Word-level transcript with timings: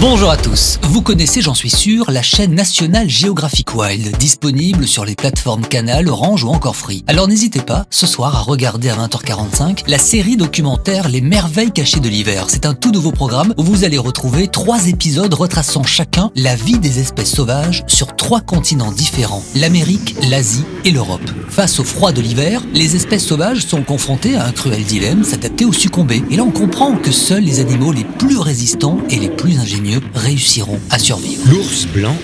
Bonjour 0.00 0.30
à 0.30 0.36
tous. 0.36 0.78
Vous 0.84 1.02
connaissez, 1.02 1.42
j'en 1.42 1.54
suis 1.54 1.70
sûr, 1.70 2.12
la 2.12 2.22
chaîne 2.22 2.54
nationale 2.54 3.08
Geographic 3.08 3.74
Wild, 3.74 4.16
disponible 4.16 4.86
sur 4.86 5.04
les 5.04 5.16
plateformes 5.16 5.66
Canal, 5.66 6.06
Orange 6.08 6.44
ou 6.44 6.50
encore 6.50 6.76
Free. 6.76 7.02
Alors 7.08 7.26
n'hésitez 7.26 7.60
pas, 7.60 7.84
ce 7.90 8.06
soir, 8.06 8.36
à 8.36 8.42
regarder 8.42 8.90
à 8.90 8.96
20h45 8.96 9.88
la 9.88 9.98
série 9.98 10.36
documentaire 10.36 11.08
Les 11.08 11.20
merveilles 11.20 11.72
cachées 11.72 11.98
de 11.98 12.08
l'hiver. 12.08 12.44
C'est 12.46 12.64
un 12.64 12.74
tout 12.74 12.92
nouveau 12.92 13.10
programme 13.10 13.52
où 13.56 13.64
vous 13.64 13.82
allez 13.82 13.98
retrouver 13.98 14.46
trois 14.46 14.86
épisodes 14.86 15.34
retraçant 15.34 15.82
chacun 15.82 16.30
la 16.36 16.54
vie 16.54 16.78
des 16.78 17.00
espèces 17.00 17.34
sauvages 17.34 17.82
sur 17.88 18.14
trois 18.14 18.40
continents 18.40 18.92
différents, 18.92 19.42
l'Amérique, 19.56 20.14
l'Asie 20.30 20.64
et 20.84 20.92
l'Europe. 20.92 21.28
Face 21.48 21.80
au 21.80 21.84
froid 21.84 22.12
de 22.12 22.20
l'hiver, 22.20 22.62
les 22.72 22.94
espèces 22.94 23.26
sauvages 23.26 23.66
sont 23.66 23.82
confrontées 23.82 24.36
à 24.36 24.46
un 24.46 24.52
cruel 24.52 24.84
dilemme, 24.84 25.24
s'adapter 25.24 25.64
ou 25.64 25.72
succomber. 25.72 26.22
Et 26.30 26.36
là, 26.36 26.44
on 26.44 26.52
comprend 26.52 26.94
que 26.94 27.10
seuls 27.10 27.42
les 27.42 27.58
animaux 27.58 27.90
les 27.90 28.04
plus 28.04 28.38
résistants 28.38 28.98
et 29.10 29.18
les 29.18 29.30
plus 29.30 29.58
ingénieux 29.58 29.87
réussiront 30.14 30.80
à 30.90 30.98
survivre. 30.98 31.42
L'ours 31.50 31.86
blanc 31.86 32.16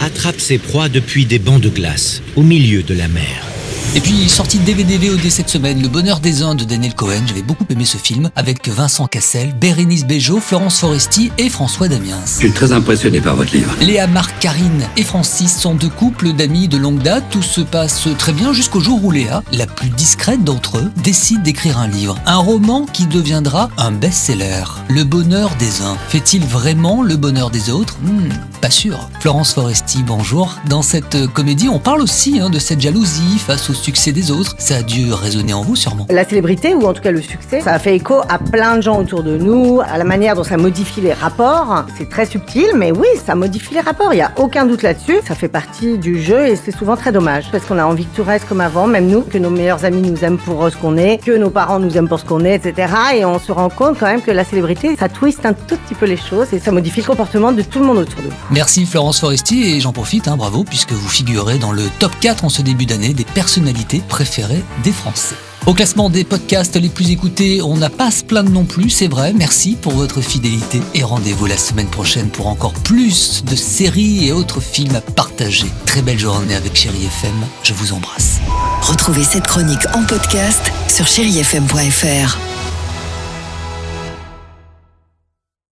attrape 0.00 0.40
ses 0.40 0.58
proies 0.58 0.88
depuis 0.88 1.26
des 1.26 1.38
bancs 1.38 1.60
de 1.60 1.68
glace, 1.68 2.22
au 2.36 2.42
milieu 2.42 2.82
de 2.82 2.94
la 2.94 3.08
mer. 3.08 3.55
Et 3.96 4.00
puis, 4.00 4.28
sortie 4.28 4.58
DVD 4.58 4.98
VOD 4.98 5.30
cette 5.30 5.48
semaine, 5.48 5.80
Le 5.80 5.88
Bonheur 5.88 6.20
des 6.20 6.42
Indes 6.42 6.58
de 6.58 6.64
Daniel 6.64 6.94
Cohen. 6.94 7.22
J'avais 7.26 7.40
beaucoup 7.40 7.64
aimé 7.70 7.86
ce 7.86 7.96
film 7.96 8.28
avec 8.36 8.68
Vincent 8.68 9.06
Cassel, 9.06 9.54
Bérénice 9.58 10.04
Bejo, 10.04 10.38
Florence 10.38 10.80
Foresti 10.80 11.32
et 11.38 11.48
François 11.48 11.88
Damiens. 11.88 12.20
Je 12.26 12.30
suis 12.40 12.52
très 12.52 12.72
impressionné 12.72 13.22
par 13.22 13.36
votre 13.36 13.54
livre. 13.54 13.74
Léa, 13.80 14.06
Marc, 14.06 14.38
Karine 14.38 14.86
et 14.98 15.02
Francis 15.02 15.56
sont 15.56 15.74
deux 15.74 15.88
couples 15.88 16.34
d'amis 16.34 16.68
de 16.68 16.76
longue 16.76 17.00
date. 17.00 17.24
Tout 17.30 17.40
se 17.40 17.62
passe 17.62 18.06
très 18.18 18.34
bien 18.34 18.52
jusqu'au 18.52 18.80
jour 18.80 19.02
où 19.02 19.10
Léa, 19.10 19.42
la 19.50 19.66
plus 19.66 19.88
discrète 19.88 20.44
d'entre 20.44 20.76
eux, 20.76 20.92
décide 21.02 21.42
d'écrire 21.42 21.78
un 21.78 21.88
livre. 21.88 22.18
Un 22.26 22.36
roman 22.36 22.84
qui 22.84 23.06
deviendra 23.06 23.70
un 23.78 23.92
best-seller. 23.92 24.64
Le 24.90 25.04
bonheur 25.04 25.50
des 25.58 25.80
uns. 25.80 25.96
Fait-il 26.10 26.44
vraiment 26.44 27.00
le 27.02 27.16
bonheur 27.16 27.48
des 27.48 27.70
autres? 27.70 27.96
Hmm, 28.02 28.28
Pas 28.60 28.68
sûr. 28.70 29.08
Florence 29.20 29.54
Foresti, 29.54 30.02
bonjour. 30.02 30.54
Dans 30.68 30.82
cette 30.82 31.26
comédie, 31.28 31.70
on 31.70 31.78
parle 31.78 32.02
aussi 32.02 32.40
hein, 32.40 32.50
de 32.50 32.58
cette 32.58 32.82
jalousie 32.82 33.38
face 33.38 33.70
au 33.70 33.74
succès 33.86 34.10
des 34.10 34.32
autres. 34.32 34.56
Ça 34.58 34.78
a 34.78 34.82
dû 34.82 35.12
résonner 35.12 35.54
en 35.54 35.62
vous 35.62 35.76
sûrement. 35.76 36.06
La 36.10 36.24
célébrité, 36.24 36.74
ou 36.74 36.86
en 36.86 36.92
tout 36.92 37.02
cas 37.02 37.12
le 37.12 37.22
succès, 37.22 37.60
ça 37.60 37.72
a 37.72 37.78
fait 37.78 37.94
écho 37.94 38.16
à 38.28 38.38
plein 38.38 38.78
de 38.78 38.82
gens 38.82 38.98
autour 38.98 39.22
de 39.22 39.38
nous, 39.38 39.80
à 39.80 39.96
la 39.96 40.02
manière 40.02 40.34
dont 40.34 40.42
ça 40.42 40.56
modifie 40.56 41.00
les 41.00 41.12
rapports. 41.12 41.84
C'est 41.96 42.08
très 42.08 42.26
subtil, 42.26 42.66
mais 42.74 42.90
oui, 42.90 43.06
ça 43.24 43.36
modifie 43.36 43.74
les 43.74 43.80
rapports, 43.80 44.12
il 44.12 44.16
n'y 44.16 44.22
a 44.22 44.32
aucun 44.38 44.66
doute 44.66 44.82
là-dessus. 44.82 45.18
Ça 45.28 45.36
fait 45.36 45.46
partie 45.48 45.98
du 45.98 46.20
jeu 46.20 46.48
et 46.48 46.56
c'est 46.56 46.76
souvent 46.76 46.96
très 46.96 47.12
dommage, 47.12 47.44
parce 47.52 47.64
qu'on 47.64 47.78
a 47.78 47.84
envie 47.84 48.06
que 48.06 48.16
tout 48.16 48.24
reste 48.24 48.48
comme 48.48 48.60
avant, 48.60 48.88
même 48.88 49.06
nous, 49.06 49.20
que 49.20 49.38
nos 49.38 49.50
meilleurs 49.50 49.84
amis 49.84 50.02
nous 50.02 50.24
aiment 50.24 50.38
pour 50.38 50.68
ce 50.68 50.76
qu'on 50.76 50.96
est, 50.96 51.18
que 51.24 51.36
nos 51.36 51.50
parents 51.50 51.78
nous 51.78 51.96
aiment 51.96 52.08
pour 52.08 52.18
ce 52.18 52.24
qu'on 52.24 52.44
est, 52.44 52.56
etc. 52.56 52.92
Et 53.14 53.24
on 53.24 53.38
se 53.38 53.52
rend 53.52 53.68
compte 53.68 54.00
quand 54.00 54.06
même 54.06 54.22
que 54.22 54.32
la 54.32 54.44
célébrité, 54.44 54.96
ça 54.98 55.08
twiste 55.08 55.46
un 55.46 55.52
tout 55.52 55.76
petit 55.76 55.94
peu 55.94 56.06
les 56.06 56.16
choses 56.16 56.52
et 56.52 56.58
ça 56.58 56.72
modifie 56.72 57.02
le 57.02 57.06
comportement 57.06 57.52
de 57.52 57.62
tout 57.62 57.78
le 57.78 57.84
monde 57.84 57.98
autour 57.98 58.20
de 58.22 58.26
nous. 58.26 58.34
Merci 58.50 58.84
Florence 58.84 59.20
Foresti 59.20 59.62
et 59.62 59.80
j'en 59.80 59.92
profite, 59.92 60.26
hein, 60.26 60.36
bravo, 60.36 60.64
puisque 60.64 60.90
vous 60.90 61.08
figurez 61.08 61.58
dans 61.58 61.70
le 61.70 61.84
top 62.00 62.10
4 62.20 62.44
en 62.44 62.48
ce 62.48 62.62
début 62.62 62.86
d'année 62.86 63.14
des 63.14 63.24
personnalités 63.24 63.75
préférées 64.08 64.64
des 64.82 64.92
Français. 64.92 65.36
Au 65.66 65.74
classement 65.74 66.10
des 66.10 66.22
podcasts 66.22 66.76
les 66.76 66.88
plus 66.88 67.10
écoutés, 67.10 67.60
on 67.60 67.76
n'a 67.76 67.90
pas 67.90 68.06
à 68.06 68.10
se 68.12 68.22
plaindre 68.22 68.50
non 68.50 68.64
plus, 68.64 68.88
c'est 68.88 69.08
vrai. 69.08 69.32
Merci 69.32 69.76
pour 69.80 69.92
votre 69.92 70.20
fidélité 70.20 70.80
et 70.94 71.02
rendez-vous 71.02 71.46
la 71.46 71.56
semaine 71.56 71.88
prochaine 71.88 72.28
pour 72.28 72.46
encore 72.46 72.72
plus 72.72 73.44
de 73.44 73.56
séries 73.56 74.28
et 74.28 74.32
autres 74.32 74.60
films 74.60 74.94
à 74.94 75.00
partager. 75.00 75.66
Très 75.84 76.02
belle 76.02 76.20
journée 76.20 76.54
avec 76.54 76.76
Chérie 76.76 77.06
FM, 77.06 77.46
je 77.64 77.74
vous 77.74 77.92
embrasse. 77.92 78.38
Retrouvez 78.82 79.24
cette 79.24 79.48
chronique 79.48 79.86
en 79.92 80.04
podcast 80.04 80.72
sur 80.88 81.06
chérifm.fr. 81.06 82.55